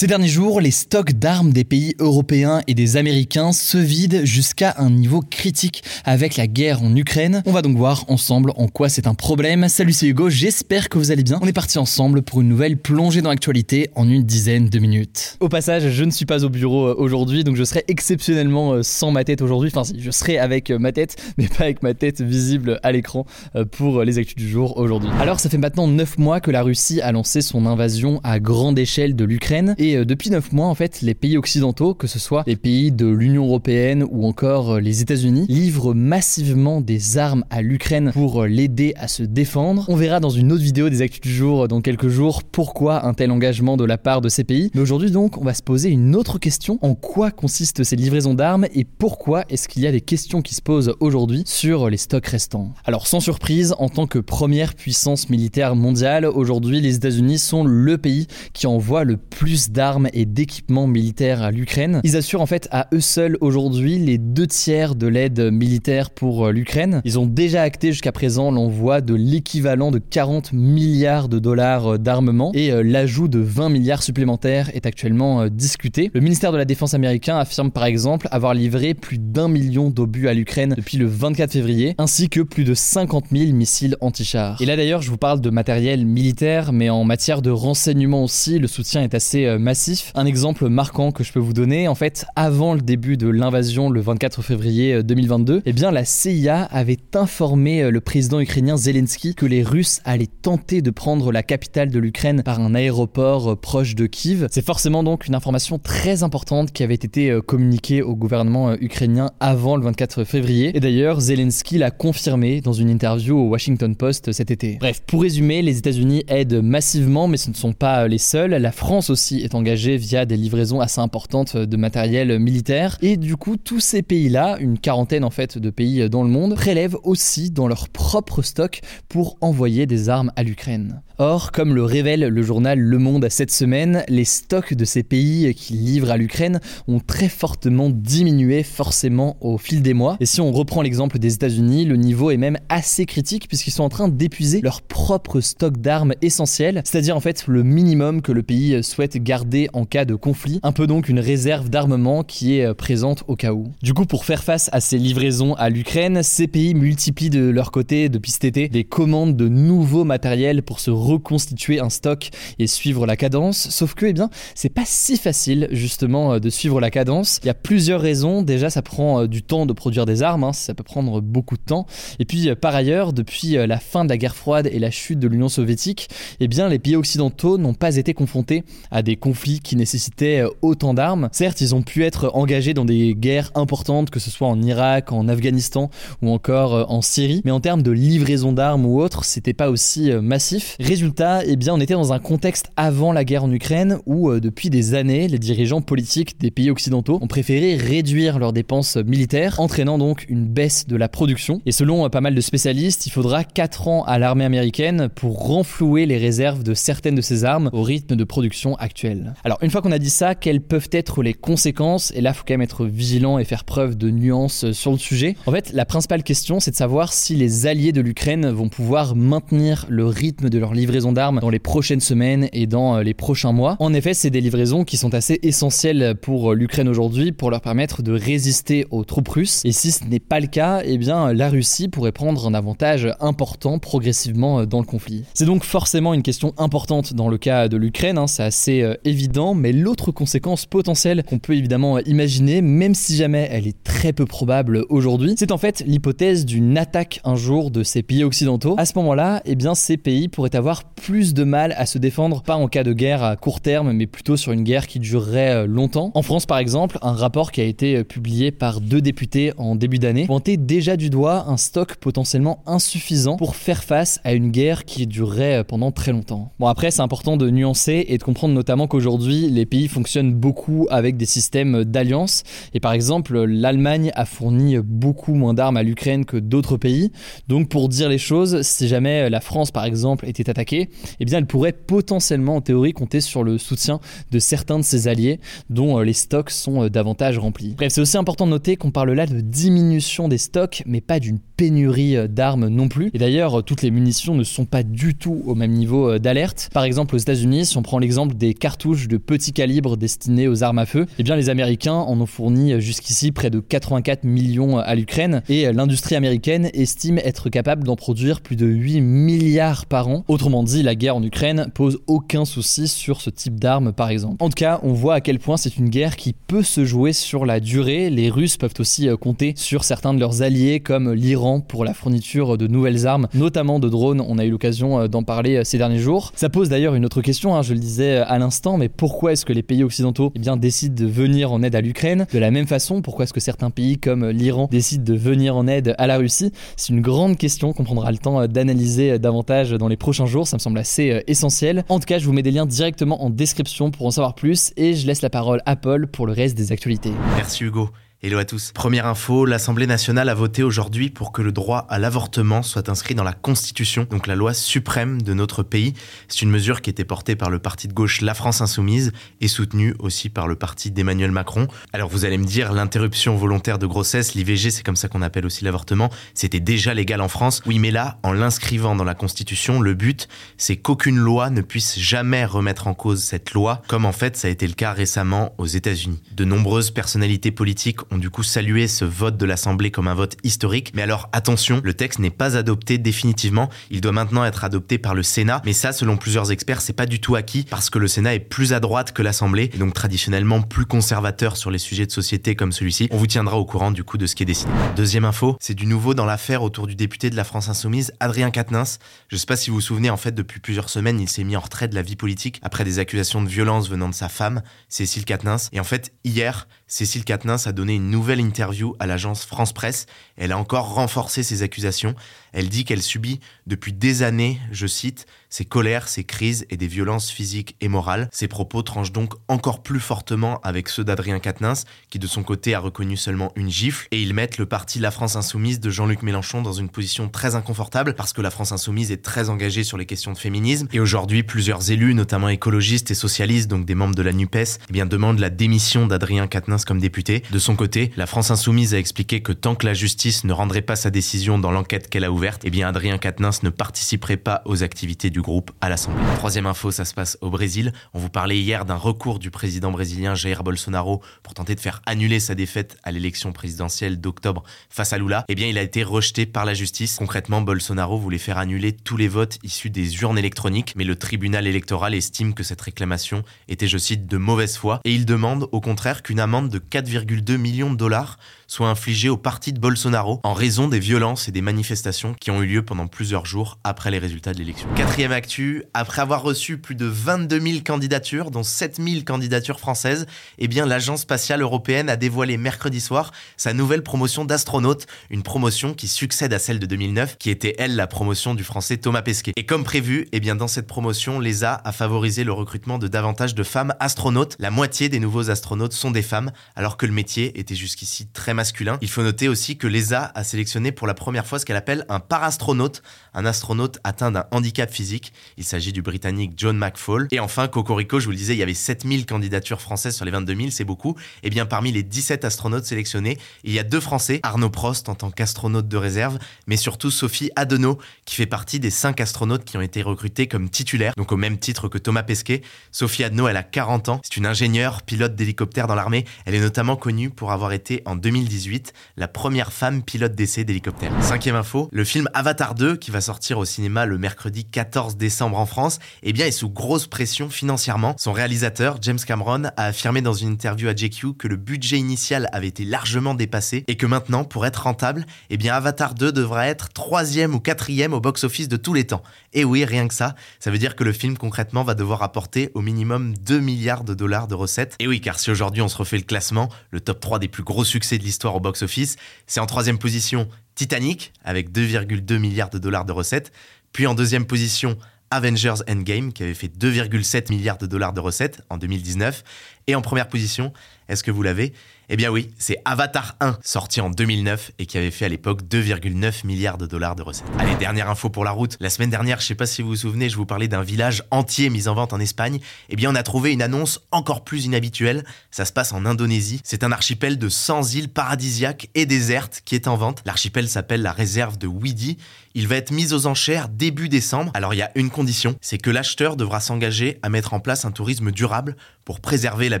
Ces 0.00 0.06
derniers 0.06 0.28
jours, 0.28 0.62
les 0.62 0.70
stocks 0.70 1.12
d'armes 1.12 1.52
des 1.52 1.64
pays 1.64 1.94
européens 1.98 2.62
et 2.66 2.72
des 2.72 2.96
Américains 2.96 3.52
se 3.52 3.76
vident 3.76 4.24
jusqu'à 4.24 4.76
un 4.78 4.88
niveau 4.88 5.20
critique 5.20 5.84
avec 6.06 6.38
la 6.38 6.46
guerre 6.46 6.82
en 6.82 6.96
Ukraine. 6.96 7.42
On 7.44 7.52
va 7.52 7.60
donc 7.60 7.76
voir 7.76 8.06
ensemble 8.08 8.52
en 8.56 8.66
quoi 8.66 8.88
c'est 8.88 9.06
un 9.06 9.12
problème. 9.12 9.68
Salut, 9.68 9.92
c'est 9.92 10.06
Hugo, 10.06 10.30
j'espère 10.30 10.88
que 10.88 10.96
vous 10.96 11.10
allez 11.10 11.22
bien. 11.22 11.38
On 11.42 11.46
est 11.46 11.52
parti 11.52 11.78
ensemble 11.78 12.22
pour 12.22 12.40
une 12.40 12.48
nouvelle 12.48 12.78
plongée 12.78 13.20
dans 13.20 13.28
l'actualité 13.28 13.90
en 13.94 14.08
une 14.08 14.22
dizaine 14.22 14.70
de 14.70 14.78
minutes. 14.78 15.36
Au 15.38 15.50
passage, 15.50 15.90
je 15.90 16.04
ne 16.04 16.10
suis 16.10 16.24
pas 16.24 16.46
au 16.46 16.48
bureau 16.48 16.86
euh, 16.86 16.94
aujourd'hui, 16.96 17.44
donc 17.44 17.56
je 17.56 17.64
serai 17.64 17.84
exceptionnellement 17.86 18.72
euh, 18.72 18.82
sans 18.82 19.10
ma 19.10 19.24
tête 19.24 19.42
aujourd'hui. 19.42 19.70
Enfin, 19.70 19.92
je 19.94 20.10
serai 20.10 20.38
avec 20.38 20.70
euh, 20.70 20.78
ma 20.78 20.92
tête, 20.92 21.16
mais 21.36 21.46
pas 21.46 21.64
avec 21.64 21.82
ma 21.82 21.92
tête 21.92 22.22
visible 22.22 22.80
à 22.82 22.90
l'écran 22.90 23.26
pour 23.72 24.02
les 24.02 24.16
actus 24.16 24.36
du 24.36 24.48
jour 24.48 24.78
aujourd'hui. 24.78 25.10
Alors, 25.20 25.40
ça 25.40 25.50
fait 25.50 25.58
maintenant 25.58 25.88
9 25.88 26.16
mois 26.16 26.40
que 26.40 26.50
la 26.50 26.62
Russie 26.62 27.02
a 27.02 27.12
lancé 27.12 27.42
son 27.42 27.66
invasion 27.66 28.18
à 28.24 28.40
grande 28.40 28.78
échelle 28.78 29.14
de 29.14 29.24
l'Ukraine 29.26 29.74
et 29.76 29.89
euh, 29.96 30.04
depuis 30.04 30.30
9 30.30 30.52
mois, 30.52 30.66
en 30.66 30.74
fait, 30.74 31.00
les 31.02 31.14
pays 31.14 31.36
occidentaux, 31.36 31.94
que 31.94 32.06
ce 32.06 32.18
soit 32.18 32.44
les 32.46 32.56
pays 32.56 32.92
de 32.92 33.06
l'Union 33.06 33.46
européenne 33.46 34.04
ou 34.10 34.26
encore 34.26 34.72
euh, 34.72 34.80
les 34.80 35.02
États-Unis, 35.02 35.46
livrent 35.48 35.94
massivement 35.94 36.80
des 36.80 37.18
armes 37.18 37.44
à 37.50 37.62
l'Ukraine 37.62 38.10
pour 38.12 38.42
euh, 38.42 38.46
l'aider 38.46 38.94
à 38.96 39.08
se 39.08 39.22
défendre. 39.22 39.84
On 39.88 39.96
verra 39.96 40.20
dans 40.20 40.30
une 40.30 40.52
autre 40.52 40.62
vidéo 40.62 40.88
des 40.88 41.02
actus 41.02 41.20
du 41.20 41.32
jour 41.32 41.68
dans 41.68 41.80
quelques 41.80 42.08
jours 42.08 42.42
pourquoi 42.42 43.06
un 43.06 43.14
tel 43.14 43.30
engagement 43.30 43.76
de 43.76 43.84
la 43.84 43.98
part 43.98 44.20
de 44.20 44.28
ces 44.28 44.44
pays. 44.44 44.70
Mais 44.74 44.80
aujourd'hui 44.80 45.10
donc, 45.10 45.38
on 45.38 45.44
va 45.44 45.54
se 45.54 45.62
poser 45.62 45.90
une 45.90 46.16
autre 46.16 46.38
question. 46.38 46.78
En 46.82 46.94
quoi 46.94 47.30
consistent 47.30 47.84
ces 47.84 47.96
livraisons 47.96 48.34
d'armes 48.34 48.66
et 48.74 48.84
pourquoi 48.84 49.44
est-ce 49.48 49.68
qu'il 49.68 49.82
y 49.82 49.86
a 49.86 49.92
des 49.92 50.00
questions 50.00 50.42
qui 50.42 50.54
se 50.54 50.62
posent 50.62 50.94
aujourd'hui 51.00 51.42
sur 51.46 51.90
les 51.90 51.96
stocks 51.96 52.26
restants? 52.26 52.72
Alors 52.84 53.06
sans 53.06 53.20
surprise, 53.20 53.74
en 53.78 53.88
tant 53.88 54.06
que 54.06 54.18
première 54.18 54.74
puissance 54.74 55.30
militaire 55.30 55.76
mondiale, 55.76 56.26
aujourd'hui 56.26 56.80
les 56.80 56.96
États-Unis 56.96 57.38
sont 57.38 57.64
le 57.64 57.98
pays 57.98 58.26
qui 58.52 58.66
envoie 58.66 59.04
le 59.04 59.16
plus 59.16 59.69
d'armes 59.70 60.08
et 60.12 60.24
d'équipements 60.24 60.86
militaires 60.86 61.42
à 61.42 61.50
l'Ukraine. 61.50 62.00
Ils 62.04 62.16
assurent 62.16 62.40
en 62.40 62.46
fait 62.46 62.68
à 62.70 62.88
eux 62.92 63.00
seuls 63.00 63.36
aujourd'hui 63.40 63.98
les 63.98 64.18
deux 64.18 64.46
tiers 64.46 64.94
de 64.94 65.06
l'aide 65.06 65.52
militaire 65.52 66.10
pour 66.10 66.46
euh, 66.46 66.52
l'Ukraine. 66.52 67.00
Ils 67.04 67.18
ont 67.18 67.26
déjà 67.26 67.62
acté 67.62 67.92
jusqu'à 67.92 68.12
présent 68.12 68.50
l'envoi 68.50 69.00
de 69.00 69.14
l'équivalent 69.14 69.90
de 69.90 69.98
40 69.98 70.52
milliards 70.52 71.28
de 71.28 71.38
dollars 71.38 71.94
euh, 71.94 71.98
d'armement 71.98 72.50
et 72.54 72.72
euh, 72.72 72.82
l'ajout 72.82 73.28
de 73.28 73.38
20 73.38 73.68
milliards 73.68 74.02
supplémentaires 74.02 74.70
est 74.74 74.86
actuellement 74.86 75.46
discuté. 75.46 76.10
Le 76.14 76.20
ministère 76.20 76.52
de 76.52 76.56
la 76.56 76.64
Défense 76.64 76.94
américain 76.94 77.38
affirme 77.38 77.70
par 77.70 77.84
exemple 77.84 78.28
avoir 78.30 78.54
livré 78.54 78.94
plus 78.94 79.18
d'un 79.18 79.48
million 79.48 79.90
d'obus 79.90 80.28
à 80.28 80.34
l'Ukraine 80.34 80.74
depuis 80.76 80.98
le 80.98 81.06
24 81.06 81.52
février, 81.52 81.94
ainsi 81.98 82.28
que 82.28 82.40
plus 82.40 82.64
de 82.64 82.74
50 82.74 83.26
000 83.32 83.52
missiles 83.52 83.96
anti-chars. 84.00 84.60
Et 84.60 84.66
là 84.66 84.76
d'ailleurs, 84.76 85.02
je 85.02 85.10
vous 85.10 85.16
parle 85.16 85.40
de 85.40 85.50
matériel 85.50 86.06
militaire, 86.06 86.72
mais 86.72 86.90
en 86.90 87.04
matière 87.04 87.42
de 87.42 87.50
renseignement 87.50 88.24
aussi, 88.24 88.58
le 88.58 88.66
soutien 88.66 89.02
est 89.02 89.14
assez 89.14 89.46
massif. 89.60 90.12
Un 90.14 90.26
exemple 90.26 90.68
marquant 90.68 91.12
que 91.12 91.22
je 91.22 91.32
peux 91.32 91.38
vous 91.38 91.52
donner, 91.52 91.88
en 91.88 91.94
fait, 91.94 92.26
avant 92.36 92.74
le 92.74 92.80
début 92.80 93.16
de 93.16 93.28
l'invasion 93.28 93.90
le 93.90 94.00
24 94.00 94.42
février 94.42 95.02
2022, 95.02 95.62
eh 95.64 95.72
bien 95.72 95.90
la 95.90 96.04
CIA 96.04 96.62
avait 96.62 96.98
informé 97.14 97.82
euh, 97.82 97.90
le 97.90 98.00
président 98.00 98.40
ukrainien 98.40 98.76
Zelensky 98.76 99.34
que 99.34 99.46
les 99.46 99.62
Russes 99.62 100.00
allaient 100.04 100.26
tenter 100.26 100.82
de 100.82 100.90
prendre 100.90 101.32
la 101.32 101.42
capitale 101.42 101.90
de 101.90 101.98
l'Ukraine 101.98 102.42
par 102.42 102.60
un 102.60 102.74
aéroport 102.74 103.52
euh, 103.52 103.56
proche 103.56 103.94
de 103.94 104.06
Kiev. 104.06 104.46
C'est 104.50 104.64
forcément 104.64 105.02
donc 105.02 105.26
une 105.26 105.34
information 105.34 105.78
très 105.78 106.22
importante 106.22 106.72
qui 106.72 106.82
avait 106.82 106.94
été 106.94 107.30
euh, 107.30 107.40
communiquée 107.40 108.02
au 108.02 108.14
gouvernement 108.14 108.74
ukrainien 108.74 109.30
avant 109.40 109.76
le 109.76 109.84
24 109.84 110.24
février. 110.24 110.76
Et 110.76 110.80
d'ailleurs, 110.80 111.20
Zelensky 111.20 111.78
l'a 111.78 111.90
confirmé 111.90 112.60
dans 112.60 112.72
une 112.72 112.90
interview 112.90 113.38
au 113.38 113.48
Washington 113.48 113.94
Post 113.94 114.32
cet 114.32 114.50
été. 114.50 114.78
Bref, 114.80 115.02
pour 115.06 115.22
résumer, 115.22 115.62
les 115.62 115.78
États-Unis 115.78 116.24
aident 116.28 116.62
massivement, 116.62 117.28
mais 117.28 117.36
ce 117.36 117.50
ne 117.50 117.54
sont 117.54 117.72
pas 117.72 118.08
les 118.08 118.18
seuls. 118.18 118.50
La 118.50 118.72
France 118.72 119.10
aussi 119.10 119.40
est 119.40 119.49
engagée 119.54 119.96
via 119.96 120.26
des 120.26 120.36
livraisons 120.36 120.80
assez 120.80 121.00
importantes 121.00 121.56
de 121.56 121.76
matériel 121.76 122.38
militaire. 122.38 122.98
Et 123.02 123.16
du 123.16 123.36
coup, 123.36 123.56
tous 123.56 123.80
ces 123.80 124.02
pays-là, 124.02 124.56
une 124.60 124.78
quarantaine 124.78 125.24
en 125.24 125.30
fait 125.30 125.58
de 125.58 125.70
pays 125.70 126.08
dans 126.08 126.22
le 126.22 126.30
monde, 126.30 126.54
prélèvent 126.54 126.96
aussi 127.02 127.50
dans 127.50 127.68
leur 127.68 127.88
propre 127.88 128.42
stock 128.42 128.80
pour 129.08 129.36
envoyer 129.40 129.86
des 129.86 130.08
armes 130.08 130.32
à 130.36 130.42
l'Ukraine. 130.42 131.02
Or, 131.18 131.52
comme 131.52 131.74
le 131.74 131.84
révèle 131.84 132.20
le 132.20 132.42
journal 132.42 132.78
Le 132.78 132.98
Monde 132.98 133.26
cette 133.28 133.50
semaine, 133.50 134.04
les 134.08 134.24
stocks 134.24 134.72
de 134.72 134.86
ces 134.86 135.02
pays 135.02 135.54
qui 135.54 135.74
livrent 135.74 136.10
à 136.10 136.16
l'Ukraine 136.16 136.60
ont 136.88 136.98
très 136.98 137.28
fortement 137.28 137.90
diminué 137.90 138.62
forcément 138.62 139.36
au 139.42 139.58
fil 139.58 139.82
des 139.82 139.92
mois. 139.92 140.16
Et 140.20 140.26
si 140.26 140.40
on 140.40 140.50
reprend 140.50 140.80
l'exemple 140.80 141.18
des 141.18 141.34
États-Unis, 141.34 141.84
le 141.84 141.96
niveau 141.96 142.30
est 142.30 142.38
même 142.38 142.56
assez 142.70 143.04
critique 143.04 143.48
puisqu'ils 143.48 143.72
sont 143.72 143.84
en 143.84 143.90
train 143.90 144.08
d'épuiser 144.08 144.62
leur 144.62 144.80
propre 144.80 145.40
stock 145.40 145.76
d'armes 145.76 146.14
essentielles, 146.22 146.80
c'est-à-dire 146.86 147.16
en 147.16 147.20
fait 147.20 147.46
le 147.46 147.62
minimum 147.64 148.22
que 148.22 148.32
le 148.32 148.42
pays 148.42 148.82
souhaite 148.82 149.18
garder 149.22 149.39
en 149.72 149.84
cas 149.84 150.04
de 150.04 150.14
conflit, 150.14 150.60
un 150.62 150.72
peu 150.72 150.86
donc 150.86 151.08
une 151.08 151.20
réserve 151.20 151.70
d'armement 151.70 152.22
qui 152.22 152.58
est 152.58 152.74
présente 152.74 153.24
au 153.28 153.36
cas 153.36 153.52
où. 153.52 153.72
Du 153.82 153.94
coup, 153.94 154.04
pour 154.04 154.24
faire 154.24 154.42
face 154.42 154.68
à 154.72 154.80
ces 154.80 154.98
livraisons 154.98 155.54
à 155.54 155.68
l'Ukraine, 155.68 156.22
ces 156.22 156.46
pays 156.46 156.74
multiplient 156.74 157.30
de 157.30 157.48
leur 157.48 157.70
côté 157.70 158.08
depuis 158.08 158.30
cet 158.30 158.44
été 158.44 158.68
des 158.68 158.84
commandes 158.84 159.36
de 159.36 159.48
nouveaux 159.48 160.04
matériels 160.04 160.62
pour 160.62 160.80
se 160.80 160.90
reconstituer 160.90 161.80
un 161.80 161.90
stock 161.90 162.30
et 162.58 162.66
suivre 162.66 163.06
la 163.06 163.16
cadence. 163.16 163.68
Sauf 163.70 163.94
que, 163.94 164.06
eh 164.06 164.12
bien, 164.12 164.30
c'est 164.54 164.68
pas 164.68 164.84
si 164.86 165.16
facile 165.16 165.68
justement 165.70 166.34
euh, 166.34 166.38
de 166.38 166.50
suivre 166.50 166.80
la 166.80 166.90
cadence. 166.90 167.40
Il 167.42 167.46
y 167.46 167.50
a 167.50 167.54
plusieurs 167.54 168.00
raisons. 168.00 168.42
Déjà, 168.42 168.70
ça 168.70 168.82
prend 168.82 169.22
euh, 169.22 169.26
du 169.26 169.42
temps 169.42 169.66
de 169.66 169.72
produire 169.72 170.06
des 170.06 170.22
armes, 170.22 170.44
hein. 170.44 170.52
ça 170.52 170.74
peut 170.74 170.82
prendre 170.82 171.20
beaucoup 171.20 171.56
de 171.56 171.62
temps. 171.62 171.86
Et 172.18 172.24
puis, 172.24 172.48
euh, 172.48 172.54
par 172.54 172.74
ailleurs, 172.74 173.12
depuis 173.12 173.52
la 173.52 173.78
fin 173.78 174.04
de 174.04 174.10
la 174.10 174.16
guerre 174.16 174.36
froide 174.36 174.68
et 174.70 174.78
la 174.78 174.90
chute 174.90 175.18
de 175.18 175.28
l'Union 175.28 175.48
soviétique, 175.48 176.08
eh 176.40 176.48
bien, 176.48 176.68
les 176.68 176.78
pays 176.78 176.96
occidentaux 176.96 177.58
n'ont 177.58 177.74
pas 177.74 177.96
été 177.96 178.14
confrontés 178.14 178.64
à 178.90 179.02
des 179.02 179.16
conflits 179.16 179.29
qui 179.32 179.76
nécessitaient 179.76 180.44
autant 180.62 180.94
d'armes. 180.94 181.28
Certes, 181.32 181.60
ils 181.60 181.74
ont 181.74 181.82
pu 181.82 182.04
être 182.04 182.30
engagés 182.34 182.74
dans 182.74 182.84
des 182.84 183.14
guerres 183.14 183.50
importantes, 183.54 184.10
que 184.10 184.20
ce 184.20 184.30
soit 184.30 184.48
en 184.48 184.60
Irak, 184.62 185.12
en 185.12 185.28
Afghanistan 185.28 185.90
ou 186.22 186.30
encore 186.30 186.90
en 186.90 187.02
Syrie, 187.02 187.42
mais 187.44 187.50
en 187.50 187.60
termes 187.60 187.82
de 187.82 187.90
livraison 187.90 188.52
d'armes 188.52 188.86
ou 188.86 189.00
autre, 189.00 189.24
c'était 189.24 189.52
pas 189.52 189.70
aussi 189.70 190.10
massif. 190.12 190.76
Résultat, 190.80 191.42
eh 191.44 191.56
bien, 191.56 191.74
on 191.74 191.80
était 191.80 191.94
dans 191.94 192.12
un 192.12 192.18
contexte 192.18 192.70
avant 192.76 193.12
la 193.12 193.24
guerre 193.24 193.44
en 193.44 193.52
Ukraine 193.52 193.98
où, 194.06 194.30
euh, 194.30 194.40
depuis 194.40 194.70
des 194.70 194.94
années, 194.94 195.28
les 195.28 195.38
dirigeants 195.38 195.82
politiques 195.82 196.40
des 196.40 196.50
pays 196.50 196.70
occidentaux 196.70 197.18
ont 197.20 197.26
préféré 197.26 197.76
réduire 197.76 198.38
leurs 198.38 198.52
dépenses 198.52 198.96
militaires, 198.96 199.60
entraînant 199.60 199.98
donc 199.98 200.26
une 200.28 200.46
baisse 200.46 200.86
de 200.86 200.96
la 200.96 201.08
production. 201.08 201.60
Et 201.66 201.72
selon 201.72 202.04
euh, 202.04 202.08
pas 202.08 202.20
mal 202.20 202.34
de 202.34 202.40
spécialistes, 202.40 203.06
il 203.06 203.10
faudra 203.10 203.44
4 203.44 203.88
ans 203.88 204.04
à 204.04 204.18
l'armée 204.18 204.44
américaine 204.44 205.08
pour 205.14 205.46
renflouer 205.46 206.06
les 206.06 206.18
réserves 206.18 206.62
de 206.62 206.74
certaines 206.74 207.14
de 207.14 207.20
ces 207.20 207.44
armes 207.44 207.70
au 207.72 207.82
rythme 207.82 208.16
de 208.16 208.24
production 208.24 208.76
actuel. 208.76 209.19
Alors, 209.44 209.58
une 209.62 209.70
fois 209.70 209.82
qu'on 209.82 209.92
a 209.92 209.98
dit 209.98 210.10
ça, 210.10 210.34
quelles 210.34 210.60
peuvent 210.60 210.88
être 210.92 211.22
les 211.22 211.34
conséquences? 211.34 212.12
Et 212.14 212.20
là, 212.20 212.30
il 212.30 212.34
faut 212.34 212.44
quand 212.46 212.54
même 212.54 212.62
être 212.62 212.86
vigilant 212.86 213.38
et 213.38 213.44
faire 213.44 213.64
preuve 213.64 213.96
de 213.96 214.10
nuance 214.10 214.64
euh, 214.64 214.72
sur 214.72 214.92
le 214.92 214.98
sujet. 214.98 215.36
En 215.46 215.52
fait, 215.52 215.72
la 215.72 215.84
principale 215.84 216.22
question, 216.22 216.60
c'est 216.60 216.70
de 216.70 216.76
savoir 216.76 217.12
si 217.12 217.34
les 217.34 217.66
alliés 217.66 217.92
de 217.92 218.00
l'Ukraine 218.00 218.48
vont 218.50 218.68
pouvoir 218.68 219.16
maintenir 219.16 219.86
le 219.88 220.06
rythme 220.06 220.48
de 220.48 220.58
leur 220.58 220.74
livraison 220.74 221.12
d'armes 221.12 221.40
dans 221.40 221.50
les 221.50 221.58
prochaines 221.58 222.00
semaines 222.00 222.48
et 222.52 222.66
dans 222.66 222.96
euh, 222.96 223.02
les 223.02 223.14
prochains 223.14 223.52
mois. 223.52 223.76
En 223.78 223.94
effet, 223.94 224.14
c'est 224.14 224.30
des 224.30 224.40
livraisons 224.40 224.84
qui 224.84 224.96
sont 224.96 225.14
assez 225.14 225.38
essentielles 225.42 226.14
pour 226.20 226.52
euh, 226.52 226.54
l'Ukraine 226.54 226.88
aujourd'hui 226.88 227.32
pour 227.32 227.50
leur 227.50 227.60
permettre 227.60 228.02
de 228.02 228.12
résister 228.12 228.86
aux 228.90 229.04
troupes 229.04 229.28
russes. 229.28 229.62
Et 229.64 229.72
si 229.72 229.92
ce 229.92 230.04
n'est 230.04 230.20
pas 230.20 230.40
le 230.40 230.46
cas, 230.46 230.82
eh 230.84 230.98
bien 230.98 231.32
la 231.32 231.48
Russie 231.48 231.88
pourrait 231.88 232.12
prendre 232.12 232.46
un 232.46 232.54
avantage 232.54 233.08
important 233.20 233.78
progressivement 233.78 234.66
dans 234.66 234.80
le 234.80 234.86
conflit. 234.86 235.24
C'est 235.34 235.44
donc 235.44 235.64
forcément 235.64 236.14
une 236.14 236.22
question 236.22 236.54
importante 236.58 237.14
dans 237.14 237.28
le 237.28 237.38
cas 237.38 237.68
de 237.68 237.76
l'Ukraine, 237.76 238.18
hein, 238.18 238.26
c'est 238.26 238.42
assez 238.42 238.84
évident, 239.04 239.09
mais 239.54 239.72
l'autre 239.72 240.12
conséquence 240.12 240.66
potentielle 240.66 241.22
qu'on 241.24 241.38
peut 241.38 241.54
évidemment 241.54 241.98
imaginer, 242.00 242.62
même 242.62 242.94
si 242.94 243.16
jamais 243.16 243.48
elle 243.50 243.66
est 243.66 243.82
très 243.82 244.12
peu 244.12 244.26
probable 244.26 244.84
aujourd'hui, 244.88 245.34
c'est 245.38 245.52
en 245.52 245.58
fait 245.58 245.82
l'hypothèse 245.86 246.44
d'une 246.44 246.76
attaque 246.78 247.20
un 247.24 247.36
jour 247.36 247.70
de 247.70 247.82
ces 247.82 248.02
pays 248.02 248.24
occidentaux. 248.24 248.74
À 248.78 248.84
ce 248.84 248.92
moment-là, 248.96 249.42
eh 249.44 249.54
bien 249.54 249.74
ces 249.74 249.96
pays 249.96 250.28
pourraient 250.28 250.56
avoir 250.56 250.84
plus 250.84 251.34
de 251.34 251.44
mal 251.44 251.74
à 251.76 251.86
se 251.86 251.98
défendre, 251.98 252.42
pas 252.42 252.56
en 252.56 252.68
cas 252.68 252.84
de 252.84 252.92
guerre 252.92 253.22
à 253.22 253.36
court 253.36 253.60
terme, 253.60 253.92
mais 253.92 254.06
plutôt 254.06 254.36
sur 254.36 254.52
une 254.52 254.64
guerre 254.64 254.86
qui 254.86 254.98
durerait 254.98 255.54
euh, 255.54 255.66
longtemps. 255.66 256.10
En 256.14 256.22
France, 256.22 256.46
par 256.46 256.58
exemple, 256.58 256.98
un 257.02 257.12
rapport 257.12 257.52
qui 257.52 257.60
a 257.60 257.64
été 257.64 257.96
euh, 257.96 258.04
publié 258.04 258.50
par 258.50 258.80
deux 258.80 259.00
députés 259.00 259.52
en 259.56 259.74
début 259.74 259.98
d'année 259.98 260.26
pointait 260.26 260.56
déjà 260.56 260.96
du 260.96 261.10
doigt 261.10 261.46
un 261.48 261.56
stock 261.56 261.96
potentiellement 261.96 262.62
insuffisant 262.66 263.36
pour 263.36 263.56
faire 263.56 263.84
face 263.84 264.20
à 264.24 264.32
une 264.32 264.50
guerre 264.50 264.84
qui 264.84 265.06
durerait 265.06 265.58
euh, 265.58 265.64
pendant 265.64 265.92
très 265.92 266.12
longtemps. 266.12 266.52
Bon, 266.58 266.66
après, 266.66 266.90
c'est 266.90 267.02
important 267.02 267.36
de 267.36 267.50
nuancer 267.50 268.04
et 268.08 268.18
de 268.18 268.22
comprendre 268.22 268.54
notamment 268.54 268.86
qu'aujourd'hui, 269.00 269.48
les 269.48 269.64
pays 269.64 269.88
fonctionnent 269.88 270.34
beaucoup 270.34 270.86
avec 270.90 271.16
des 271.16 271.24
systèmes 271.24 271.84
d'alliance. 271.84 272.42
Et 272.74 272.80
par 272.80 272.92
exemple, 272.92 273.42
l'Allemagne 273.44 274.12
a 274.14 274.26
fourni 274.26 274.76
beaucoup 274.78 275.32
moins 275.34 275.54
d'armes 275.54 275.78
à 275.78 275.82
l'Ukraine 275.82 276.26
que 276.26 276.36
d'autres 276.36 276.76
pays. 276.76 277.12
Donc, 277.48 277.70
pour 277.70 277.88
dire 277.88 278.10
les 278.10 278.18
choses, 278.18 278.60
si 278.60 278.88
jamais 278.88 279.30
la 279.30 279.40
France, 279.40 279.70
par 279.70 279.86
exemple, 279.86 280.28
était 280.28 280.50
attaquée, 280.50 280.90
eh 281.18 281.24
bien, 281.24 281.38
elle 281.38 281.46
pourrait 281.46 281.72
potentiellement, 281.72 282.56
en 282.56 282.60
théorie, 282.60 282.92
compter 282.92 283.22
sur 283.22 283.42
le 283.42 283.56
soutien 283.56 284.00
de 284.30 284.38
certains 284.38 284.78
de 284.78 284.84
ses 284.84 285.08
alliés, 285.08 285.40
dont 285.70 285.98
euh, 285.98 286.04
les 286.04 286.12
stocks 286.12 286.50
sont 286.50 286.84
euh, 286.84 286.90
davantage 286.90 287.38
remplis. 287.38 287.74
Bref, 287.76 287.92
c'est 287.92 288.00
aussi 288.00 288.18
important 288.18 288.44
de 288.44 288.50
noter 288.50 288.76
qu'on 288.76 288.90
parle 288.90 289.12
là 289.12 289.26
de 289.26 289.40
diminution 289.40 290.28
des 290.28 290.38
stocks, 290.38 290.82
mais 290.86 291.00
pas 291.00 291.20
d'une 291.20 291.38
pénurie 291.56 292.16
euh, 292.16 292.28
d'armes 292.28 292.68
non 292.68 292.88
plus. 292.88 293.10
Et 293.14 293.18
d'ailleurs, 293.18 293.64
toutes 293.64 293.82
les 293.82 293.90
munitions 293.90 294.34
ne 294.34 294.44
sont 294.44 294.66
pas 294.66 294.82
du 294.82 295.14
tout 295.14 295.42
au 295.46 295.54
même 295.54 295.72
niveau 295.72 296.18
d'alerte. 296.18 296.68
Par 296.74 296.84
exemple, 296.84 297.14
aux 297.14 297.18
États-Unis, 297.18 297.66
si 297.66 297.78
on 297.78 297.82
prend 297.82 297.98
l'exemple 297.98 298.34
des 298.34 298.54
cartouches 298.80 299.08
de 299.08 299.18
petit 299.18 299.52
calibre 299.52 299.98
destinées 299.98 300.48
aux 300.48 300.62
armes 300.62 300.78
à 300.78 300.86
feu, 300.86 301.04
eh 301.18 301.22
bien, 301.22 301.36
les 301.36 301.50
Américains 301.50 301.92
en 301.92 302.18
ont 302.18 302.24
fourni 302.24 302.80
jusqu'ici 302.80 303.30
près 303.30 303.50
de 303.50 303.60
84 303.60 304.24
millions 304.24 304.78
à 304.78 304.94
l'Ukraine 304.94 305.42
et 305.50 305.70
l'industrie 305.70 306.14
américaine 306.14 306.70
estime 306.72 307.18
être 307.18 307.50
capable 307.50 307.84
d'en 307.84 307.96
produire 307.96 308.40
plus 308.40 308.56
de 308.56 308.64
8 308.64 309.02
milliards 309.02 309.84
par 309.84 310.08
an. 310.08 310.24
Autrement 310.28 310.62
dit, 310.62 310.82
la 310.82 310.94
guerre 310.94 311.16
en 311.16 311.22
Ukraine 311.22 311.70
pose 311.74 311.98
aucun 312.06 312.46
souci 312.46 312.88
sur 312.88 313.20
ce 313.20 313.28
type 313.28 313.60
d'armes, 313.60 313.92
par 313.92 314.08
exemple. 314.08 314.36
En 314.38 314.48
tout 314.48 314.54
cas, 314.54 314.80
on 314.82 314.94
voit 314.94 315.16
à 315.16 315.20
quel 315.20 315.40
point 315.40 315.58
c'est 315.58 315.76
une 315.76 315.90
guerre 315.90 316.16
qui 316.16 316.32
peut 316.32 316.62
se 316.62 316.86
jouer 316.86 317.12
sur 317.12 317.44
la 317.44 317.60
durée. 317.60 318.08
Les 318.08 318.30
Russes 318.30 318.56
peuvent 318.56 318.72
aussi 318.78 319.08
compter 319.20 319.52
sur 319.56 319.84
certains 319.84 320.14
de 320.14 320.20
leurs 320.20 320.40
alliés 320.40 320.80
comme 320.80 321.12
l'Iran 321.12 321.60
pour 321.60 321.84
la 321.84 321.92
fourniture 321.92 322.56
de 322.56 322.66
nouvelles 322.66 323.06
armes, 323.06 323.28
notamment 323.34 323.78
de 323.78 323.90
drones. 323.90 324.24
On 324.26 324.38
a 324.38 324.46
eu 324.46 324.50
l'occasion 324.50 325.00
euh, 325.00 325.08
d'en 325.08 325.22
parler 325.22 325.56
euh, 325.56 325.64
ces 325.64 325.76
derniers 325.76 325.98
jours. 325.98 326.32
Ça 326.34 326.48
pose 326.48 326.70
d'ailleurs 326.70 326.94
une 326.94 327.04
autre 327.04 327.20
question, 327.20 327.54
hein, 327.54 327.62
je 327.62 327.74
le 327.74 327.80
disais 327.80 328.18
euh, 328.18 328.24
à 328.26 328.38
l'instant, 328.38 328.69
mais 328.78 328.88
pourquoi 328.88 329.32
est-ce 329.32 329.44
que 329.44 329.52
les 329.52 329.62
pays 329.62 329.84
occidentaux 329.84 330.32
eh 330.34 330.58
décident 330.58 330.94
de 330.94 331.06
venir 331.08 331.52
en 331.52 331.62
aide 331.62 331.74
à 331.74 331.80
l'Ukraine? 331.80 332.26
De 332.32 332.38
la 332.38 332.50
même 332.50 332.66
façon, 332.66 333.02
pourquoi 333.02 333.24
est-ce 333.24 333.32
que 333.32 333.40
certains 333.40 333.70
pays 333.70 333.98
comme 333.98 334.28
l'Iran 334.28 334.68
décident 334.70 335.04
de 335.04 335.18
venir 335.18 335.56
en 335.56 335.66
aide 335.66 335.94
à 335.98 336.06
la 336.06 336.18
Russie? 336.18 336.52
C'est 336.76 336.92
une 336.92 337.00
grande 337.00 337.36
question 337.36 337.72
qu'on 337.72 337.84
prendra 337.84 338.10
le 338.10 338.18
temps 338.18 338.46
d'analyser 338.46 339.18
davantage 339.18 339.72
dans 339.72 339.88
les 339.88 339.96
prochains 339.96 340.26
jours. 340.26 340.46
Ça 340.46 340.56
me 340.56 340.60
semble 340.60 340.78
assez 340.78 341.22
essentiel. 341.26 341.84
En 341.88 341.98
tout 341.98 342.06
cas, 342.06 342.18
je 342.18 342.26
vous 342.26 342.32
mets 342.32 342.42
des 342.42 342.50
liens 342.50 342.66
directement 342.66 343.22
en 343.22 343.30
description 343.30 343.90
pour 343.90 344.06
en 344.06 344.10
savoir 344.10 344.34
plus 344.34 344.72
et 344.76 344.94
je 344.94 345.06
laisse 345.06 345.22
la 345.22 345.30
parole 345.30 345.62
à 345.66 345.76
Paul 345.76 346.06
pour 346.06 346.26
le 346.26 346.32
reste 346.32 346.56
des 346.56 346.72
actualités. 346.72 347.12
Merci 347.36 347.64
Hugo. 347.64 347.90
Hello 348.22 348.36
à 348.36 348.44
tous. 348.44 348.72
Première 348.72 349.06
info, 349.06 349.46
l'Assemblée 349.46 349.86
nationale 349.86 350.28
a 350.28 350.34
voté 350.34 350.62
aujourd'hui 350.62 351.08
pour 351.08 351.32
que 351.32 351.40
le 351.40 351.52
droit 351.52 351.86
à 351.88 351.98
l'avortement 351.98 352.62
soit 352.62 352.90
inscrit 352.90 353.14
dans 353.14 353.24
la 353.24 353.32
Constitution, 353.32 354.06
donc 354.10 354.26
la 354.26 354.34
loi 354.34 354.52
suprême 354.52 355.22
de 355.22 355.32
notre 355.32 355.62
pays. 355.62 355.94
C'est 356.28 356.42
une 356.42 356.50
mesure 356.50 356.82
qui 356.82 356.90
était 356.90 357.06
portée 357.06 357.34
par 357.34 357.48
le 357.48 357.60
parti 357.60 357.88
de 357.88 357.94
gauche 357.94 358.20
La 358.20 358.34
France 358.34 358.60
Insoumise 358.60 359.12
et 359.40 359.48
soutenue 359.48 359.94
aussi 360.00 360.28
par 360.28 360.48
le 360.48 360.54
parti 360.54 360.90
d'Emmanuel 360.90 361.30
Macron. 361.30 361.66
Alors 361.94 362.10
vous 362.10 362.26
allez 362.26 362.36
me 362.36 362.44
dire, 362.44 362.74
l'interruption 362.74 363.36
volontaire 363.36 363.78
de 363.78 363.86
grossesse, 363.86 364.34
l'IVG, 364.34 364.70
c'est 364.70 364.82
comme 364.82 364.96
ça 364.96 365.08
qu'on 365.08 365.22
appelle 365.22 365.46
aussi 365.46 365.64
l'avortement, 365.64 366.10
c'était 366.34 366.60
déjà 366.60 366.92
légal 366.92 367.22
en 367.22 367.28
France. 367.28 367.62
Oui, 367.64 367.78
mais 367.78 367.90
là, 367.90 368.18
en 368.22 368.34
l'inscrivant 368.34 368.94
dans 368.96 369.04
la 369.04 369.14
Constitution, 369.14 369.80
le 369.80 369.94
but, 369.94 370.28
c'est 370.58 370.76
qu'aucune 370.76 371.16
loi 371.16 371.48
ne 371.48 371.62
puisse 371.62 371.98
jamais 371.98 372.44
remettre 372.44 372.86
en 372.86 372.92
cause 372.92 373.22
cette 373.22 373.54
loi, 373.54 373.80
comme 373.88 374.04
en 374.04 374.12
fait 374.12 374.36
ça 374.36 374.48
a 374.48 374.50
été 374.50 374.66
le 374.66 374.74
cas 374.74 374.92
récemment 374.92 375.54
aux 375.56 375.64
États-Unis. 375.64 376.20
De 376.32 376.44
nombreuses 376.44 376.90
personnalités 376.90 377.50
politiques 377.50 378.00
ont 378.10 378.18
du 378.18 378.30
coup 378.30 378.42
salué 378.42 378.88
ce 378.88 379.04
vote 379.04 379.36
de 379.36 379.46
l'Assemblée 379.46 379.90
comme 379.90 380.08
un 380.08 380.14
vote 380.14 380.36
historique. 380.42 380.92
Mais 380.94 381.02
alors 381.02 381.28
attention, 381.32 381.80
le 381.82 381.94
texte 381.94 382.18
n'est 382.18 382.30
pas 382.30 382.56
adopté 382.56 382.98
définitivement. 382.98 383.68
Il 383.90 384.00
doit 384.00 384.12
maintenant 384.12 384.44
être 384.44 384.64
adopté 384.64 384.98
par 384.98 385.14
le 385.14 385.22
Sénat. 385.22 385.62
Mais 385.64 385.72
ça, 385.72 385.92
selon 385.92 386.16
plusieurs 386.16 386.52
experts, 386.52 386.80
c'est 386.80 386.92
pas 386.92 387.06
du 387.06 387.20
tout 387.20 387.36
acquis 387.36 387.64
parce 387.68 387.90
que 387.90 387.98
le 387.98 388.08
Sénat 388.08 388.34
est 388.34 388.40
plus 388.40 388.72
à 388.72 388.80
droite 388.80 389.12
que 389.12 389.22
l'Assemblée 389.22 389.70
et 389.72 389.78
donc 389.78 389.94
traditionnellement 389.94 390.62
plus 390.62 390.86
conservateur 390.86 391.56
sur 391.56 391.70
les 391.70 391.78
sujets 391.78 392.06
de 392.06 392.12
société 392.12 392.54
comme 392.54 392.72
celui-ci. 392.72 393.08
On 393.10 393.16
vous 393.16 393.26
tiendra 393.26 393.56
au 393.56 393.64
courant 393.64 393.90
du 393.90 394.04
coup 394.04 394.18
de 394.18 394.26
ce 394.26 394.34
qui 394.34 394.42
est 394.42 394.46
décidé. 394.46 394.70
Deuxième 394.96 395.24
info, 395.24 395.56
c'est 395.60 395.74
du 395.74 395.86
nouveau 395.86 396.14
dans 396.14 396.26
l'affaire 396.26 396.62
autour 396.62 396.86
du 396.86 396.94
député 396.94 397.30
de 397.30 397.36
la 397.36 397.44
France 397.44 397.68
Insoumise, 397.68 398.12
Adrien 398.20 398.50
Quatennens. 398.50 398.98
Je 399.28 399.36
sais 399.36 399.46
pas 399.46 399.56
si 399.56 399.70
vous 399.70 399.76
vous 399.76 399.80
souvenez, 399.80 400.10
en 400.10 400.16
fait, 400.16 400.34
depuis 400.34 400.60
plusieurs 400.60 400.88
semaines, 400.88 401.20
il 401.20 401.28
s'est 401.28 401.44
mis 401.44 401.56
en 401.56 401.60
retrait 401.60 401.88
de 401.88 401.94
la 401.94 402.02
vie 402.02 402.16
politique 402.16 402.60
après 402.62 402.84
des 402.84 402.98
accusations 402.98 403.42
de 403.42 403.48
violence 403.48 403.88
venant 403.88 404.08
de 404.08 404.14
sa 404.14 404.28
femme, 404.28 404.62
Cécile 404.88 405.24
Quatennens. 405.24 405.68
Et 405.72 405.80
en 405.80 405.84
fait, 405.84 406.12
hier, 406.24 406.66
Cécile 406.92 407.24
Quatennens 407.24 407.68
a 407.68 407.72
donné 407.72 407.94
une 407.94 408.10
nouvelle 408.10 408.40
interview 408.40 408.96
à 408.98 409.06
l'agence 409.06 409.44
France 409.44 409.72
Presse. 409.72 410.06
Elle 410.36 410.50
a 410.50 410.58
encore 410.58 410.92
renforcé 410.92 411.44
ses 411.44 411.62
accusations. 411.62 412.16
Elle 412.52 412.68
dit 412.68 412.84
qu'elle 412.84 413.00
subit 413.00 413.38
depuis 413.68 413.92
des 413.92 414.24
années, 414.24 414.60
je 414.72 414.88
cite, 414.88 415.26
ses 415.50 415.64
colères, 415.64 416.08
ses 416.08 416.24
crises 416.24 416.66
et 416.68 416.76
des 416.76 416.88
violences 416.88 417.30
physiques 417.30 417.76
et 417.80 417.86
morales. 417.86 418.28
Ses 418.32 418.48
propos 418.48 418.82
tranchent 418.82 419.12
donc 419.12 419.34
encore 419.46 419.84
plus 419.84 420.00
fortement 420.00 420.60
avec 420.62 420.88
ceux 420.88 421.04
d'Adrien 421.04 421.38
Quatennens, 421.38 421.84
qui 422.08 422.18
de 422.18 422.26
son 422.26 422.42
côté 422.42 422.74
a 422.74 422.80
reconnu 422.80 423.16
seulement 423.16 423.52
une 423.54 423.70
gifle, 423.70 424.08
et 424.10 424.20
ils 424.20 424.34
mettent 424.34 424.58
le 424.58 424.66
parti 424.66 424.98
La 424.98 425.12
France 425.12 425.36
Insoumise 425.36 425.78
de 425.78 425.90
Jean-Luc 425.90 426.22
Mélenchon 426.22 426.60
dans 426.60 426.72
une 426.72 426.88
position 426.88 427.28
très 427.28 427.54
inconfortable, 427.54 428.14
parce 428.14 428.32
que 428.32 428.42
la 428.42 428.50
France 428.50 428.72
Insoumise 428.72 429.12
est 429.12 429.22
très 429.22 429.48
engagée 429.48 429.84
sur 429.84 429.96
les 429.96 430.06
questions 430.06 430.32
de 430.32 430.38
féminisme, 430.38 430.88
et 430.92 430.98
aujourd'hui 430.98 431.44
plusieurs 431.44 431.92
élus, 431.92 432.14
notamment 432.14 432.48
écologistes 432.48 433.12
et 433.12 433.14
socialistes, 433.14 433.68
donc 433.68 433.86
des 433.86 433.94
membres 433.94 434.16
de 434.16 434.22
la 434.22 434.32
NUPES, 434.32 434.78
eh 434.88 434.92
bien 434.92 435.06
demandent 435.06 435.38
la 435.38 435.50
démission 435.50 436.08
d'Adrien 436.08 436.48
Comme 436.86 437.00
député. 437.00 437.42
De 437.50 437.58
son 437.58 437.76
côté, 437.76 438.10
la 438.16 438.26
France 438.26 438.50
Insoumise 438.50 438.94
a 438.94 438.98
expliqué 438.98 439.42
que 439.42 439.52
tant 439.52 439.74
que 439.74 439.86
la 439.86 439.94
justice 439.94 440.44
ne 440.44 440.52
rendrait 440.52 440.82
pas 440.82 440.96
sa 440.96 441.10
décision 441.10 441.58
dans 441.58 441.70
l'enquête 441.70 442.08
qu'elle 442.08 442.24
a 442.24 442.32
ouverte, 442.32 442.62
eh 442.64 442.70
bien 442.70 442.88
Adrien 442.88 443.18
Quatennens 443.18 443.62
ne 443.62 443.70
participerait 443.70 444.36
pas 444.36 444.62
aux 444.64 444.82
activités 444.82 445.30
du 445.30 445.42
groupe 445.42 445.70
à 445.80 445.88
l'Assemblée. 445.88 446.22
Troisième 446.36 446.66
info, 446.66 446.90
ça 446.90 447.04
se 447.04 447.12
passe 447.12 447.36
au 447.40 447.50
Brésil. 447.50 447.92
On 448.14 448.18
vous 448.18 448.30
parlait 448.30 448.58
hier 448.58 448.84
d'un 448.84 448.96
recours 448.96 449.38
du 449.38 449.50
président 449.50 449.90
brésilien 449.90 450.34
Jair 450.34 450.62
Bolsonaro 450.62 451.20
pour 451.42 451.54
tenter 451.54 451.74
de 451.74 451.80
faire 451.80 452.00
annuler 452.06 452.40
sa 452.40 452.54
défaite 452.54 452.96
à 453.02 453.12
l'élection 453.12 453.52
présidentielle 453.52 454.20
d'octobre 454.20 454.62
face 454.88 455.12
à 455.12 455.18
Lula. 455.18 455.44
Eh 455.48 455.54
bien, 455.54 455.66
il 455.66 455.76
a 455.76 455.82
été 455.82 456.02
rejeté 456.02 456.46
par 456.46 456.64
la 456.64 456.74
justice. 456.74 457.16
Concrètement, 457.16 457.60
Bolsonaro 457.60 458.18
voulait 458.18 458.38
faire 458.38 458.58
annuler 458.58 458.92
tous 458.92 459.16
les 459.16 459.28
votes 459.28 459.58
issus 459.62 459.90
des 459.90 460.22
urnes 460.22 460.38
électroniques, 460.38 460.94
mais 460.96 461.04
le 461.04 461.16
tribunal 461.16 461.66
électoral 461.66 462.14
estime 462.14 462.54
que 462.54 462.62
cette 462.62 462.80
réclamation 462.80 463.42
était, 463.68 463.88
je 463.88 463.98
cite, 463.98 464.26
de 464.26 464.36
mauvaise 464.36 464.76
foi 464.76 465.00
et 465.04 465.12
il 465.12 465.26
demande 465.26 465.68
au 465.72 465.80
contraire 465.80 466.22
qu'une 466.22 466.40
amende 466.40 466.69
de 466.70 466.78
4,2 466.78 467.56
millions 467.56 467.90
de 467.90 467.96
dollars 467.96 468.38
soit 468.70 468.88
infligée 468.88 469.28
au 469.28 469.36
parti 469.36 469.72
de 469.72 469.80
Bolsonaro 469.80 470.40
en 470.44 470.54
raison 470.54 470.86
des 470.86 471.00
violences 471.00 471.48
et 471.48 471.52
des 471.52 471.60
manifestations 471.60 472.34
qui 472.40 472.52
ont 472.52 472.62
eu 472.62 472.66
lieu 472.66 472.84
pendant 472.84 473.08
plusieurs 473.08 473.44
jours 473.44 473.80
après 473.82 474.12
les 474.12 474.20
résultats 474.20 474.52
de 474.52 474.58
l'élection. 474.58 474.88
Quatrième 474.94 475.32
actu, 475.32 475.82
après 475.92 476.22
avoir 476.22 476.42
reçu 476.42 476.78
plus 476.78 476.94
de 476.94 477.04
22 477.04 477.60
000 477.60 477.78
candidatures, 477.84 478.52
dont 478.52 478.62
7 478.62 479.00
000 479.02 479.24
candidatures 479.26 479.80
françaises, 479.80 480.26
eh 480.58 480.68
bien 480.68 480.86
l'agence 480.86 481.22
spatiale 481.22 481.62
européenne 481.62 482.08
a 482.08 482.16
dévoilé 482.16 482.58
mercredi 482.58 483.00
soir 483.00 483.32
sa 483.56 483.72
nouvelle 483.72 484.04
promotion 484.04 484.44
d'astronaute, 484.44 485.08
une 485.30 485.42
promotion 485.42 485.92
qui 485.92 486.06
succède 486.06 486.52
à 486.52 486.60
celle 486.60 486.78
de 486.78 486.86
2009, 486.86 487.38
qui 487.38 487.50
était 487.50 487.74
elle 487.76 487.96
la 487.96 488.06
promotion 488.06 488.54
du 488.54 488.62
français 488.62 488.98
Thomas 488.98 489.22
Pesquet. 489.22 489.52
Et 489.56 489.66
comme 489.66 489.82
prévu, 489.82 490.28
eh 490.30 490.38
bien 490.38 490.54
dans 490.54 490.68
cette 490.68 490.86
promotion, 490.86 491.40
l'ESA 491.40 491.80
a 491.84 491.90
favorisé 491.90 492.44
le 492.44 492.52
recrutement 492.52 492.98
de 492.98 493.08
davantage 493.08 493.56
de 493.56 493.64
femmes 493.64 493.94
astronautes. 493.98 494.54
La 494.60 494.70
moitié 494.70 495.08
des 495.08 495.18
nouveaux 495.18 495.50
astronautes 495.50 495.92
sont 495.92 496.12
des 496.12 496.22
femmes, 496.22 496.52
alors 496.76 496.96
que 496.96 497.06
le 497.06 497.12
métier 497.12 497.58
était 497.58 497.74
jusqu'ici 497.74 498.28
très 498.28 498.54
Il 499.00 499.08
faut 499.08 499.22
noter 499.22 499.48
aussi 499.48 499.76
que 499.76 499.86
l'ESA 499.86 500.32
a 500.34 500.44
sélectionné 500.44 500.92
pour 500.92 501.06
la 501.06 501.14
première 501.14 501.46
fois 501.46 501.58
ce 501.58 501.66
qu'elle 501.66 501.76
appelle 501.76 502.04
un 502.08 502.20
parastronaute, 502.20 503.02
un 503.34 503.44
astronaute 503.44 503.98
atteint 504.04 504.30
d'un 504.30 504.44
handicap 504.50 504.90
physique. 504.90 505.32
Il 505.56 505.64
s'agit 505.64 505.92
du 505.92 506.02
britannique 506.02 506.52
John 506.56 506.76
McFall. 506.76 507.28
Et 507.30 507.40
enfin, 507.40 507.68
Cocorico, 507.68 508.20
je 508.20 508.26
vous 508.26 508.30
le 508.32 508.36
disais, 508.36 508.54
il 508.54 508.58
y 508.58 508.62
avait 508.62 508.74
7000 508.74 509.26
candidatures 509.26 509.80
françaises 509.80 510.16
sur 510.16 510.24
les 510.24 510.30
22 510.30 510.54
000, 510.54 510.68
c'est 510.70 510.84
beaucoup. 510.84 511.16
Et 511.42 511.50
bien 511.50 511.66
parmi 511.66 511.92
les 511.92 512.02
17 512.02 512.44
astronautes 512.44 512.84
sélectionnés, 512.84 513.38
il 513.64 513.72
y 513.72 513.78
a 513.78 513.82
deux 513.82 514.00
Français, 514.00 514.40
Arnaud 514.42 514.70
Prost 514.70 515.08
en 515.08 515.14
tant 515.14 515.30
qu'astronaute 515.30 515.88
de 515.88 515.96
réserve, 515.96 516.38
mais 516.66 516.76
surtout 516.76 517.10
Sophie 517.10 517.50
Adenau, 517.56 517.98
qui 518.24 518.34
fait 518.34 518.46
partie 518.46 518.80
des 518.80 518.90
5 518.90 519.20
astronautes 519.20 519.64
qui 519.64 519.76
ont 519.76 519.80
été 519.80 520.02
recrutés 520.02 520.48
comme 520.48 520.70
titulaires, 520.70 521.14
donc 521.16 521.32
au 521.32 521.36
même 521.36 521.58
titre 521.58 521.88
que 521.88 521.98
Thomas 521.98 522.22
Pesquet. 522.22 522.62
Sophie 522.92 523.24
Adenau, 523.24 523.48
elle 523.48 523.56
a 523.56 523.62
40 523.62 524.08
ans, 524.08 524.20
c'est 524.22 524.36
une 524.36 524.46
ingénieure, 524.46 525.02
pilote 525.02 525.34
d'hélicoptère 525.34 525.86
dans 525.86 525.94
l'armée. 525.94 526.24
Elle 526.44 526.54
est 526.54 526.60
notamment 526.60 526.96
connue 526.96 527.30
pour 527.30 527.52
avoir 527.52 527.72
été 527.72 528.02
en 528.04 528.16
2018 528.50 528.92
la 529.16 529.28
première 529.28 529.72
femme 529.72 530.02
pilote 530.02 530.34
d'essai 530.34 530.64
d'hélicoptère. 530.64 531.12
Cinquième 531.22 531.54
info, 531.54 531.88
le 531.92 532.04
film 532.04 532.28
Avatar 532.34 532.74
2, 532.74 532.96
qui 532.96 533.10
va 533.10 533.20
sortir 533.20 533.58
au 533.58 533.64
cinéma 533.64 534.06
le 534.06 534.18
mercredi 534.18 534.64
14 534.64 535.16
décembre 535.16 535.58
en 535.58 535.66
France, 535.66 536.00
eh 536.22 536.32
bien, 536.32 536.46
est 536.46 536.50
sous 536.50 536.68
grosse 536.68 537.06
pression 537.06 537.48
financièrement. 537.48 538.16
Son 538.18 538.32
réalisateur, 538.32 538.98
James 539.02 539.18
Cameron, 539.24 539.64
a 539.76 539.84
affirmé 539.84 540.20
dans 540.20 540.32
une 540.32 540.48
interview 540.48 540.88
à 540.88 540.96
JQ 540.96 541.34
que 541.38 541.46
le 541.46 541.56
budget 541.56 541.98
initial 541.98 542.48
avait 542.52 542.66
été 542.68 542.84
largement 542.84 543.34
dépassé 543.34 543.84
et 543.86 543.96
que 543.96 544.06
maintenant, 544.06 544.44
pour 544.44 544.66
être 544.66 544.82
rentable, 544.82 545.26
eh 545.50 545.56
bien, 545.56 545.74
Avatar 545.74 546.14
2 546.14 546.32
devra 546.32 546.66
être 546.66 546.88
troisième 546.88 547.54
ou 547.54 547.60
quatrième 547.60 548.14
au 548.14 548.20
box-office 548.20 548.68
de 548.68 548.76
tous 548.76 548.94
les 548.94 549.06
temps. 549.06 549.22
Et 549.52 549.64
oui, 549.64 549.84
rien 549.84 550.08
que 550.08 550.14
ça, 550.14 550.34
ça 550.58 550.70
veut 550.70 550.78
dire 550.78 550.96
que 550.96 551.04
le 551.04 551.12
film 551.12 551.36
concrètement 551.36 551.84
va 551.84 551.94
devoir 551.94 552.22
apporter 552.22 552.70
au 552.74 552.80
minimum 552.80 553.34
2 553.36 553.60
milliards 553.60 554.04
de 554.04 554.14
dollars 554.14 554.48
de 554.48 554.54
recettes. 554.54 554.96
Et 554.98 555.06
oui, 555.06 555.20
car 555.20 555.38
si 555.38 555.50
aujourd'hui 555.50 555.82
on 555.82 555.88
se 555.88 555.96
refait 555.96 556.16
le 556.16 556.24
classement, 556.24 556.68
le 556.90 557.00
top 557.00 557.20
3 557.20 557.38
des 557.38 557.48
plus 557.48 557.62
gros 557.62 557.84
succès 557.84 558.18
de 558.18 558.24
l'histoire 558.24 558.39
au 558.48 558.60
box-office, 558.60 559.16
c'est 559.46 559.60
en 559.60 559.66
troisième 559.66 559.98
position 559.98 560.48
Titanic, 560.74 561.32
avec 561.44 561.70
2,2 561.70 562.38
milliards 562.38 562.70
de 562.70 562.78
dollars 562.78 563.04
de 563.04 563.12
recettes. 563.12 563.52
Puis 563.92 564.06
en 564.06 564.14
deuxième 564.14 564.46
position, 564.46 564.96
Avengers 565.30 565.82
Endgame, 565.88 566.32
qui 566.32 566.42
avait 566.42 566.54
fait 566.54 566.68
2,7 566.68 567.50
milliards 567.52 567.78
de 567.78 567.86
dollars 567.86 568.12
de 568.12 568.20
recettes 568.20 568.62
en 568.68 568.78
2019. 568.78 569.44
Et 569.86 569.94
en 569.94 570.02
première 570.02 570.28
position, 570.28 570.72
est-ce 571.08 571.22
que 571.22 571.30
vous 571.30 571.42
l'avez? 571.42 571.72
Eh 572.12 572.16
bien 572.16 572.28
oui, 572.28 572.50
c'est 572.58 572.78
Avatar 572.84 573.36
1, 573.38 573.58
sorti 573.62 574.00
en 574.00 574.10
2009 574.10 574.72
et 574.80 574.86
qui 574.86 574.98
avait 574.98 575.12
fait 575.12 575.26
à 575.26 575.28
l'époque 575.28 575.62
2,9 575.62 576.44
milliards 576.44 576.76
de 576.76 576.86
dollars 576.86 577.14
de 577.14 577.22
recettes. 577.22 577.46
Allez, 577.56 577.76
dernière 577.76 578.10
info 578.10 578.28
pour 578.30 578.42
la 578.42 578.50
route. 578.50 578.76
La 578.80 578.90
semaine 578.90 579.10
dernière, 579.10 579.38
je 579.38 579.46
sais 579.46 579.54
pas 579.54 579.64
si 579.64 579.80
vous 579.80 579.90
vous 579.90 579.96
souvenez, 579.96 580.28
je 580.28 580.34
vous 580.34 580.44
parlais 580.44 580.66
d'un 580.66 580.82
village 580.82 581.22
entier 581.30 581.70
mis 581.70 581.86
en 581.86 581.94
vente 581.94 582.12
en 582.12 582.18
Espagne. 582.18 582.58
Eh 582.88 582.96
bien, 582.96 583.12
on 583.12 583.14
a 583.14 583.22
trouvé 583.22 583.52
une 583.52 583.62
annonce 583.62 584.00
encore 584.10 584.42
plus 584.42 584.64
inhabituelle. 584.64 585.24
Ça 585.52 585.64
se 585.64 585.72
passe 585.72 585.92
en 585.92 586.04
Indonésie. 586.04 586.60
C'est 586.64 586.82
un 586.82 586.90
archipel 586.90 587.38
de 587.38 587.48
100 587.48 587.94
îles 587.94 588.08
paradisiaques 588.08 588.88
et 588.96 589.06
désertes 589.06 589.62
qui 589.64 589.76
est 589.76 589.86
en 589.86 589.96
vente. 589.96 590.22
L'archipel 590.26 590.68
s'appelle 590.68 591.02
la 591.02 591.12
réserve 591.12 591.58
de 591.58 591.68
Widi. 591.68 592.18
Il 592.54 592.66
va 592.66 592.74
être 592.74 592.90
mis 592.90 593.14
aux 593.14 593.28
enchères 593.28 593.68
début 593.68 594.08
décembre. 594.08 594.50
Alors, 594.54 594.74
il 594.74 594.78
y 594.78 594.82
a 594.82 594.90
une 594.96 595.10
condition, 595.10 595.54
c'est 595.60 595.78
que 595.78 595.90
l'acheteur 595.90 596.34
devra 596.34 596.58
s'engager 596.58 597.20
à 597.22 597.28
mettre 597.28 597.54
en 597.54 597.60
place 597.60 597.84
un 597.84 597.92
tourisme 597.92 598.32
durable 598.32 598.74
pour 599.10 599.18
préserver 599.18 599.68
la 599.68 599.80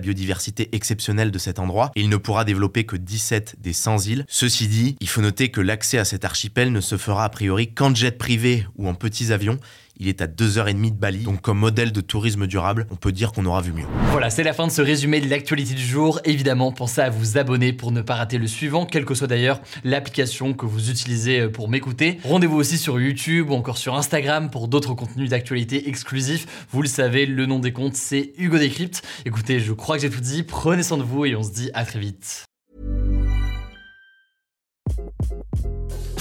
biodiversité 0.00 0.70
exceptionnelle 0.72 1.30
de 1.30 1.38
cet 1.38 1.60
endroit. 1.60 1.92
il 1.94 2.08
ne 2.08 2.16
pourra 2.16 2.44
développer 2.44 2.82
que 2.82 2.96
17 2.96 3.54
des 3.60 3.72
100 3.72 4.06
îles. 4.06 4.24
Ceci 4.26 4.66
dit, 4.66 4.96
il 4.98 5.08
faut 5.08 5.20
noter 5.20 5.52
que 5.52 5.60
l'accès 5.60 5.98
à 5.98 6.04
cet 6.04 6.24
archipel 6.24 6.72
ne 6.72 6.80
se 6.80 6.96
fera 6.96 7.26
a 7.26 7.28
priori 7.28 7.72
qu'en 7.72 7.94
jet 7.94 8.18
privé 8.18 8.66
ou 8.74 8.88
en 8.88 8.94
petits 8.94 9.32
avions. 9.32 9.60
Il 10.02 10.08
est 10.08 10.22
à 10.22 10.26
2h30 10.26 10.92
de 10.92 10.96
Bali, 10.96 11.24
donc 11.24 11.42
comme 11.42 11.58
modèle 11.58 11.92
de 11.92 12.00
tourisme 12.00 12.46
durable, 12.46 12.86
on 12.90 12.96
peut 12.96 13.12
dire 13.12 13.32
qu'on 13.32 13.44
aura 13.44 13.60
vu 13.60 13.74
mieux. 13.74 13.84
Voilà, 14.12 14.30
c'est 14.30 14.42
la 14.42 14.54
fin 14.54 14.66
de 14.66 14.72
ce 14.72 14.80
résumé 14.80 15.20
de 15.20 15.28
l'actualité 15.28 15.74
du 15.74 15.84
jour. 15.84 16.20
Évidemment, 16.24 16.72
pensez 16.72 17.02
à 17.02 17.10
vous 17.10 17.36
abonner 17.36 17.74
pour 17.74 17.92
ne 17.92 18.00
pas 18.00 18.14
rater 18.14 18.38
le 18.38 18.46
suivant, 18.46 18.86
quelle 18.86 19.04
que 19.04 19.14
soit 19.14 19.26
d'ailleurs 19.26 19.60
l'application 19.84 20.54
que 20.54 20.64
vous 20.64 20.88
utilisez 20.88 21.48
pour 21.48 21.68
m'écouter. 21.68 22.18
Rendez-vous 22.24 22.56
aussi 22.56 22.78
sur 22.78 22.98
YouTube 22.98 23.50
ou 23.50 23.52
encore 23.52 23.76
sur 23.76 23.94
Instagram 23.94 24.48
pour 24.48 24.68
d'autres 24.68 24.94
contenus 24.94 25.28
d'actualité 25.28 25.86
exclusifs. 25.90 26.66
Vous 26.70 26.80
le 26.80 26.88
savez, 26.88 27.26
le 27.26 27.44
nom 27.44 27.58
des 27.58 27.74
comptes, 27.74 27.94
c'est 27.94 28.32
Hugo 28.38 28.56
Décrypte. 28.56 29.02
Écoutez, 29.26 29.60
je 29.60 29.74
crois 29.74 29.96
que 29.96 30.02
j'ai 30.02 30.10
tout 30.10 30.22
dit. 30.22 30.44
Prenez 30.44 30.82
soin 30.82 30.96
de 30.96 31.02
vous 31.02 31.26
et 31.26 31.36
on 31.36 31.42
se 31.42 31.52
dit 31.52 31.70
à 31.74 31.84
très 31.84 31.98
vite. 31.98 32.46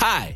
Hi, 0.01 0.35